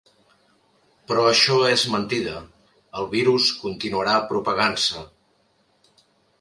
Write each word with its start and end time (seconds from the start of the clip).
Però 1.11 1.25
això 1.31 1.57
és 1.73 1.83
mentida, 1.97 2.39
el 3.03 3.07
virus 3.13 3.53
continuarà 3.67 4.19
propagant-se. 4.35 5.07